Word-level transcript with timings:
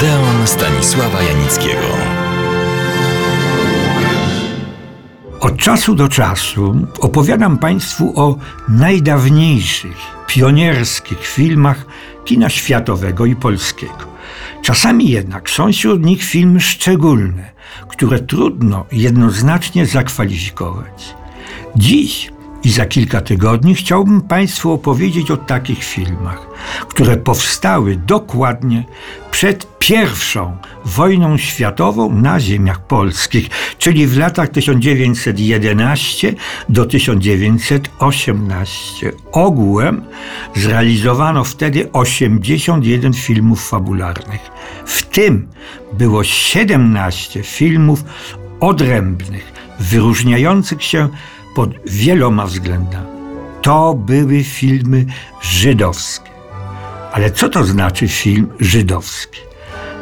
Odeon 0.00 0.46
Stanisława 0.46 1.22
Janickiego. 1.22 1.86
Od 5.40 5.56
czasu 5.56 5.94
do 5.94 6.08
czasu 6.08 6.86
opowiadam 7.00 7.58
Państwu 7.58 8.12
o 8.20 8.36
najdawniejszych, 8.68 9.96
pionierskich 10.26 11.26
filmach 11.26 11.86
kina 12.24 12.48
światowego 12.48 13.26
i 13.26 13.36
polskiego. 13.36 14.06
Czasami 14.62 15.08
jednak 15.08 15.50
są 15.50 15.72
wśród 15.72 16.04
nich 16.04 16.22
filmy 16.22 16.60
szczególne, 16.60 17.50
które 17.88 18.18
trudno 18.18 18.86
jednoznacznie 18.92 19.86
zakwalifikować. 19.86 21.14
Dziś 21.76 22.30
i 22.64 22.70
za 22.70 22.86
kilka 22.86 23.20
tygodni 23.20 23.74
chciałbym 23.74 24.22
Państwu 24.22 24.72
opowiedzieć 24.72 25.30
o 25.30 25.36
takich 25.36 25.84
filmach, 25.84 26.46
które 26.88 27.16
powstały 27.16 27.96
dokładnie 27.96 28.84
przed 29.30 29.78
pierwszą 29.78 30.56
wojną 30.84 31.38
światową 31.38 32.12
na 32.12 32.40
ziemiach 32.40 32.86
polskich, 32.86 33.48
czyli 33.78 34.06
w 34.06 34.18
latach 34.18 34.48
1911 34.48 36.34
do 36.68 36.86
1918. 36.86 39.12
Ogółem 39.32 40.04
zrealizowano 40.56 41.44
wtedy 41.44 41.92
81 41.92 43.12
filmów 43.12 43.68
fabularnych. 43.68 44.40
W 44.86 45.02
tym 45.02 45.48
było 45.92 46.24
17 46.24 47.42
filmów 47.42 48.04
odrębnych, 48.60 49.52
wyróżniających 49.80 50.82
się 50.82 51.08
pod 51.54 51.70
wieloma 51.86 52.46
względami. 52.46 53.06
To 53.62 53.94
były 53.94 54.44
filmy 54.44 55.06
żydowskie. 55.42 56.30
Ale 57.12 57.30
co 57.30 57.48
to 57.48 57.64
znaczy 57.64 58.08
film 58.08 58.48
żydowski? 58.60 59.40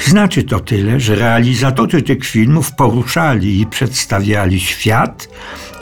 Znaczy 0.00 0.42
to 0.42 0.60
tyle, 0.60 1.00
że 1.00 1.14
realizatorzy 1.14 2.02
tych 2.02 2.24
filmów 2.24 2.74
poruszali 2.74 3.60
i 3.60 3.66
przedstawiali 3.66 4.60
świat 4.60 5.28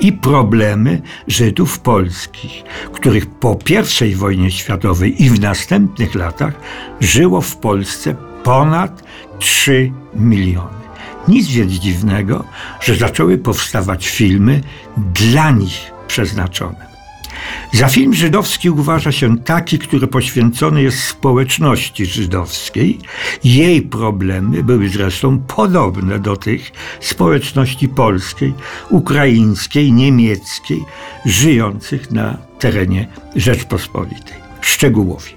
i 0.00 0.12
problemy 0.12 1.02
Żydów 1.28 1.78
polskich, 1.78 2.62
których 2.92 3.26
po 3.26 3.58
I 4.10 4.14
wojnie 4.14 4.50
światowej 4.50 5.22
i 5.22 5.30
w 5.30 5.40
następnych 5.40 6.14
latach 6.14 6.54
żyło 7.00 7.40
w 7.40 7.56
Polsce 7.56 8.16
ponad 8.44 9.02
3 9.38 9.92
miliony. 10.14 10.85
Nic 11.28 11.48
więc 11.48 11.72
dziwnego, 11.72 12.44
że 12.80 12.94
zaczęły 12.94 13.38
powstawać 13.38 14.08
filmy 14.08 14.60
dla 15.14 15.50
nich 15.50 15.92
przeznaczone. 16.08 16.86
Za 17.72 17.88
film 17.88 18.14
żydowski 18.14 18.70
uważa 18.70 19.12
się 19.12 19.38
taki, 19.38 19.78
który 19.78 20.06
poświęcony 20.06 20.82
jest 20.82 20.98
społeczności 21.00 22.06
żydowskiej. 22.06 22.98
Jej 23.44 23.82
problemy 23.82 24.62
były 24.62 24.88
zresztą 24.88 25.38
podobne 25.38 26.18
do 26.18 26.36
tych 26.36 26.72
społeczności 27.00 27.88
polskiej, 27.88 28.54
ukraińskiej, 28.90 29.92
niemieckiej, 29.92 30.84
żyjących 31.24 32.10
na 32.10 32.38
terenie 32.58 33.08
Rzeczpospolitej. 33.36 34.36
Szczegółowi. 34.60 35.32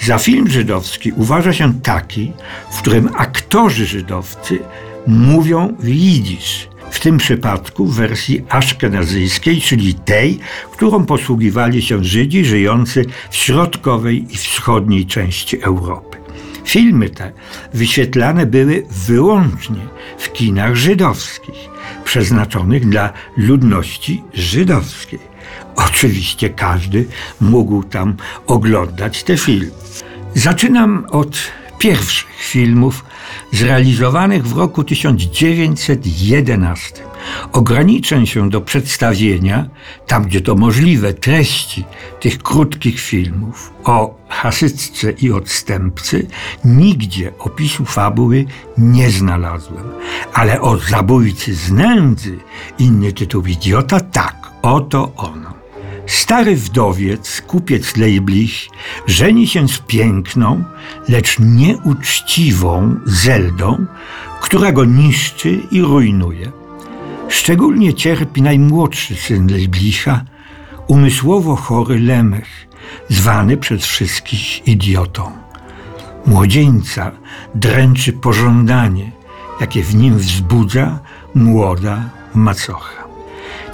Za 0.00 0.18
film 0.18 0.50
żydowski 0.50 1.12
uważa 1.12 1.52
się 1.52 1.80
taki, 1.80 2.32
w 2.72 2.78
którym 2.78 3.08
aktorzy 3.16 3.86
żydowscy 3.86 4.58
mówią 5.06 5.76
w 5.78 5.88
jidysz. 5.88 6.68
W 6.90 7.00
tym 7.00 7.18
przypadku 7.18 7.86
w 7.86 7.94
wersji 7.94 8.44
aszkenazyjskiej, 8.48 9.60
czyli 9.60 9.94
tej, 9.94 10.38
którą 10.72 11.06
posługiwali 11.06 11.82
się 11.82 12.04
Żydzi 12.04 12.44
żyjący 12.44 13.04
w 13.30 13.36
środkowej 13.36 14.34
i 14.34 14.36
wschodniej 14.36 15.06
części 15.06 15.62
Europy. 15.62 16.18
Filmy 16.64 17.10
te 17.10 17.32
wyświetlane 17.74 18.46
były 18.46 18.86
wyłącznie 19.06 19.80
w 20.18 20.32
kinach 20.32 20.74
żydowskich, 20.74 21.68
przeznaczonych 22.04 22.88
dla 22.88 23.12
ludności 23.36 24.22
żydowskiej. 24.34 25.18
Oczywiście 25.76 26.50
każdy 26.50 27.06
mógł 27.40 27.82
tam 27.82 28.16
oglądać 28.46 29.22
te 29.22 29.36
filmy. 29.36 29.70
Zaczynam 30.34 31.06
od 31.10 31.38
pierwszych 31.84 32.36
filmów 32.36 33.04
zrealizowanych 33.52 34.46
w 34.46 34.58
roku 34.58 34.84
1911. 34.84 37.02
Ograniczę 37.52 38.26
się 38.26 38.50
do 38.50 38.60
przedstawienia, 38.60 39.68
tam 40.06 40.24
gdzie 40.24 40.40
to 40.40 40.54
możliwe, 40.54 41.14
treści 41.14 41.84
tych 42.20 42.38
krótkich 42.38 43.00
filmów. 43.00 43.72
O 43.84 44.18
hasycce 44.28 45.10
i 45.10 45.32
odstępcy 45.32 46.26
nigdzie 46.64 47.32
opisu 47.38 47.84
fabuły 47.84 48.44
nie 48.78 49.10
znalazłem, 49.10 49.84
ale 50.34 50.60
o 50.60 50.78
zabójcy 50.78 51.54
z 51.54 51.72
nędzy, 51.72 52.38
inny 52.78 53.12
tytuł 53.12 53.46
idiota, 53.46 54.00
tak, 54.00 54.50
oto 54.62 55.12
ono. 55.16 55.63
Stary 56.06 56.56
wdowiec, 56.56 57.42
kupiec 57.46 57.96
Leiblich, 57.96 58.68
żeni 59.06 59.46
się 59.46 59.68
z 59.68 59.78
piękną, 59.78 60.64
lecz 61.08 61.38
nieuczciwą 61.38 62.96
Zeldą, 63.04 63.86
która 64.40 64.72
go 64.72 64.84
niszczy 64.84 65.60
i 65.70 65.82
rujnuje. 65.82 66.52
Szczególnie 67.28 67.94
cierpi 67.94 68.42
najmłodszy 68.42 69.14
syn 69.14 69.46
Leiblicha, 69.46 70.24
umysłowo 70.86 71.56
chory 71.56 71.98
Lemech, 71.98 72.68
zwany 73.08 73.56
przez 73.56 73.84
wszystkich 73.84 74.68
idiotą. 74.68 75.32
Młodzieńca 76.26 77.12
dręczy 77.54 78.12
pożądanie, 78.12 79.10
jakie 79.60 79.82
w 79.82 79.94
nim 79.94 80.18
wzbudza 80.18 80.98
młoda 81.34 82.10
macocha. 82.34 83.03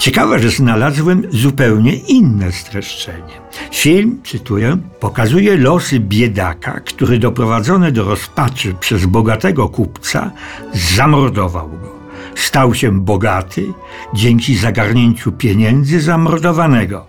Ciekawe, 0.00 0.38
że 0.38 0.50
znalazłem 0.50 1.22
zupełnie 1.30 1.94
inne 1.94 2.52
streszczenie. 2.52 3.40
Film, 3.72 4.20
cytuję, 4.24 4.76
pokazuje 5.00 5.56
losy 5.56 6.00
biedaka, 6.00 6.80
który 6.80 7.18
doprowadzony 7.18 7.92
do 7.92 8.04
rozpaczy 8.04 8.74
przez 8.80 9.06
bogatego 9.06 9.68
kupca 9.68 10.30
zamordował 10.72 11.68
go. 11.68 11.92
Stał 12.34 12.74
się 12.74 13.00
bogaty 13.00 13.66
dzięki 14.14 14.56
zagarnięciu 14.56 15.32
pieniędzy 15.32 16.00
zamordowanego, 16.00 17.06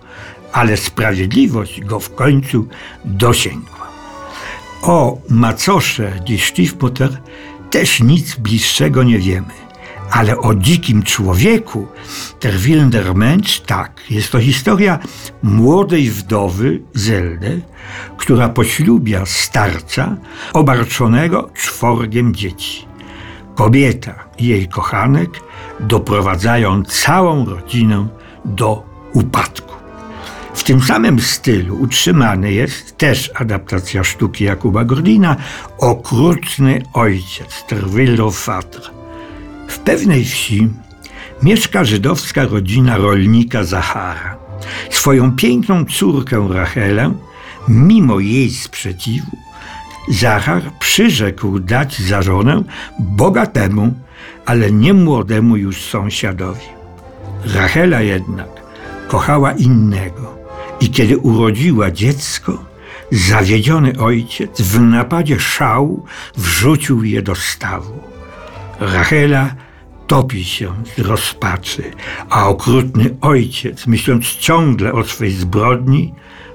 ale 0.53 0.77
sprawiedliwość 0.77 1.81
go 1.81 1.99
w 1.99 2.15
końcu 2.15 2.67
dosięgła. 3.05 3.87
O 4.81 5.17
macosze 5.29 6.13
die 6.27 6.37
Stiefmutter 6.37 7.21
też 7.69 7.99
nic 7.99 8.35
bliższego 8.35 9.03
nie 9.03 9.19
wiemy. 9.19 9.70
Ale 10.11 10.37
o 10.37 10.55
dzikim 10.55 11.03
człowieku, 11.03 11.87
der 12.41 12.53
Wilder 12.53 13.15
Mensch, 13.15 13.65
tak. 13.65 14.01
Jest 14.09 14.31
to 14.31 14.39
historia 14.39 14.99
młodej 15.43 16.09
wdowy 16.09 16.81
Zeldy, 16.93 17.61
która 18.17 18.49
poślubia 18.49 19.25
starca 19.25 20.15
obarczonego 20.53 21.49
czworgiem 21.53 22.35
dzieci. 22.35 22.85
Kobieta 23.55 24.15
i 24.37 24.47
jej 24.47 24.67
kochanek 24.67 25.29
doprowadzają 25.79 26.83
całą 26.83 27.45
rodzinę 27.45 28.07
do 28.45 28.83
upadku. 29.13 29.71
W 30.53 30.63
tym 30.63 30.81
samym 30.81 31.19
stylu 31.19 31.81
utrzymany 31.81 32.53
jest 32.53 32.97
też 32.97 33.31
adaptacja 33.35 34.03
sztuki 34.03 34.43
Jakuba 34.43 34.83
Gordina 34.83 35.35
Okrutny 35.77 36.81
ojciec, 36.93 37.65
der 37.69 37.89
Wilder 37.89 38.31
Vater. 38.45 39.00
W 39.71 39.79
pewnej 39.79 40.25
wsi 40.25 40.69
mieszka 41.43 41.83
żydowska 41.83 42.45
rodzina 42.45 42.97
rolnika 42.97 43.63
Zachara. 43.63 44.37
Swoją 44.89 45.35
piękną 45.35 45.85
córkę 45.85 46.47
Rachelę, 46.49 47.13
mimo 47.67 48.19
jej 48.19 48.49
sprzeciwu, 48.49 49.37
Zachar 50.09 50.61
przyrzekł 50.79 51.59
dać 51.59 51.99
za 51.99 52.21
żonę 52.21 52.63
bogatemu, 52.99 53.93
ale 54.45 54.71
nie 54.71 54.93
młodemu 54.93 55.57
już 55.57 55.81
sąsiadowi. 55.81 56.65
Rachela 57.45 58.01
jednak 58.01 58.49
kochała 59.07 59.51
innego 59.51 60.37
i 60.79 60.89
kiedy 60.89 61.17
urodziła 61.17 61.91
dziecko, 61.91 62.65
zawiedziony 63.11 63.99
ojciec 63.99 64.61
w 64.61 64.79
napadzie 64.79 65.39
szału 65.39 66.05
wrzucił 66.37 67.03
je 67.03 67.21
do 67.21 67.35
stawu. 67.35 67.99
Rachela 68.79 69.49
topi 70.11 70.45
się 70.45 70.73
z 70.97 70.99
rozpaczy, 70.99 71.83
a 72.29 72.47
okrutny 72.47 73.15
ojciec, 73.21 73.87
myśląc 73.87 74.25
ciągle 74.25 74.93
o 74.93 75.03
swej 75.03 75.31
zbrodni, 75.31 76.13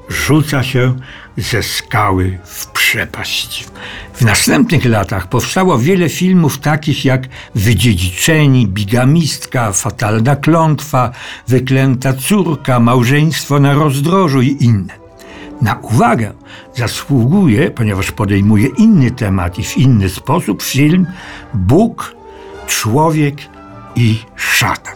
rzuca 0.09 0.63
się 0.63 0.95
ze 1.37 1.63
skały 1.63 2.39
w 2.45 2.67
przepaść. 2.67 3.67
W 4.15 4.23
następnych 4.23 4.85
latach 4.85 5.29
powstało 5.29 5.79
wiele 5.79 6.09
filmów 6.09 6.59
takich 6.59 7.05
jak 7.05 7.29
Wydziedziczeni, 7.55 8.67
Bigamistka, 8.67 9.73
Fatalna 9.73 10.37
Klątwa, 10.37 11.11
Wyklęta 11.49 12.13
Córka, 12.13 12.81
Małżeństwo 12.81 13.59
na 13.61 13.75
rozdrożu 13.75 14.43
i 14.43 14.57
inne. 14.61 14.95
Na 15.63 15.75
uwagę 15.75 16.33
zasługuje, 16.75 17.71
ponieważ 17.71 18.13
podejmuje 18.13 18.69
inny 18.79 19.11
temat 19.11 19.59
i 19.59 19.65
w 19.65 19.79
inny 19.79 20.09
sposób, 20.09 20.63
film 20.63 21.07
Bóg, 21.55 22.16
Człowiek 22.67 23.37
i 23.97 24.19
Szatan. 24.37 24.95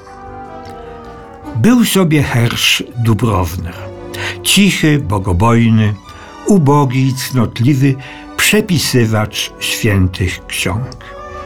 Był 1.57 1.85
sobie 1.85 2.23
Hersz 2.23 2.83
Dubrowner, 2.97 3.75
cichy, 4.43 4.99
bogobojny, 4.99 5.95
ubogi 6.47 7.07
i 7.07 7.15
cnotliwy 7.15 7.95
przepisywacz 8.37 9.53
świętych 9.61 10.47
ksiąg. 10.47 10.85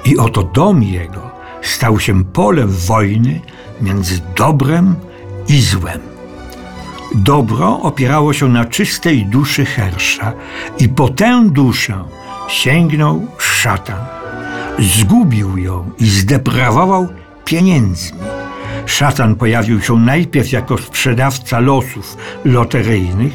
I 0.05 0.19
oto 0.19 0.43
dom 0.43 0.83
jego 0.83 1.31
stał 1.63 2.01
się 2.01 2.25
polem 2.25 2.69
wojny 2.69 3.41
między 3.81 4.21
dobrem 4.37 4.97
i 5.49 5.61
złem. 5.61 6.01
Dobro 7.15 7.81
opierało 7.83 8.33
się 8.33 8.49
na 8.49 8.65
czystej 8.65 9.27
duszy 9.27 9.65
Hersza 9.65 10.33
i 10.79 10.89
po 10.89 11.09
tę 11.09 11.49
duszę 11.51 12.05
sięgnął 12.49 13.27
szatan. 13.39 14.24
Zgubił 14.79 15.59
ją 15.59 15.91
i 15.99 16.07
zdeprawował 16.07 17.09
pieniędzmi. 17.45 18.19
Szatan 18.87 19.35
pojawił 19.35 19.83
się 19.83 19.97
najpierw 19.97 20.53
jako 20.53 20.79
sprzedawca 20.79 21.61
losów 21.61 22.17
loteryjnych, 22.45 23.33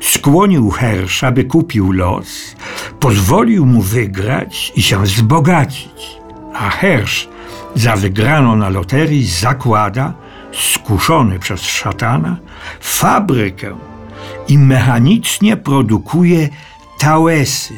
skłonił 0.00 0.70
Hersza, 0.70 1.32
by 1.32 1.44
kupił 1.44 1.92
los, 1.92 2.56
pozwolił 3.00 3.66
mu 3.66 3.82
wygrać 3.82 4.72
i 4.76 4.82
się 4.82 5.02
wzbogacić. 5.02 6.20
A 6.54 6.70
Hersz 6.70 7.28
za 7.74 7.96
wygraną 7.96 8.56
na 8.56 8.68
loterii 8.68 9.26
zakłada, 9.26 10.12
skuszony 10.52 11.38
przez 11.38 11.60
szatana, 11.60 12.36
fabrykę 12.80 13.76
i 14.48 14.58
mechanicznie 14.58 15.56
produkuje 15.56 16.48
tałesy. 16.98 17.74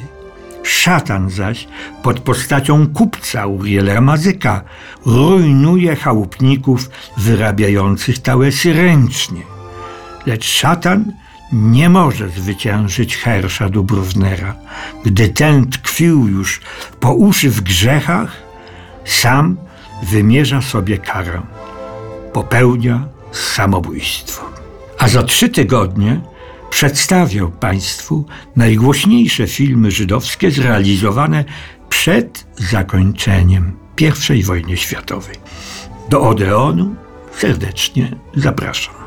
Szatan 0.62 1.30
zaś 1.30 1.68
pod 2.02 2.20
postacią 2.20 2.86
kupca 2.86 3.46
Uriela 3.46 4.00
Mazyka 4.00 4.62
rujnuje 5.06 5.96
chałupników 5.96 6.90
wyrabiających 7.16 8.18
tałesy 8.18 8.72
ręcznie. 8.72 9.42
Lecz 10.26 10.44
szatan 10.44 11.12
nie 11.52 11.88
może 11.88 12.28
zwyciężyć 12.28 13.16
Hersza 13.16 13.68
Dubrownera, 13.68 14.54
gdy 15.04 15.28
ten 15.28 15.70
tkwił 15.70 16.28
już 16.28 16.60
po 17.00 17.14
uszy 17.14 17.50
w 17.50 17.60
grzechach, 17.60 18.36
sam 19.04 19.56
wymierza 20.02 20.62
sobie 20.62 20.98
karę. 20.98 21.42
Popełnia 22.32 23.04
samobójstwo. 23.32 24.50
A 24.98 25.08
za 25.08 25.22
trzy 25.22 25.48
tygodnie 25.48 26.20
przedstawiał 26.72 27.50
Państwu 27.50 28.24
najgłośniejsze 28.56 29.46
filmy 29.46 29.90
żydowskie 29.90 30.50
zrealizowane 30.50 31.44
przed 31.88 32.46
zakończeniem 32.56 33.72
I 34.34 34.42
wojny 34.42 34.76
światowej. 34.76 35.36
Do 36.08 36.20
Odeonu 36.20 36.94
serdecznie 37.38 38.16
zapraszam. 38.36 39.01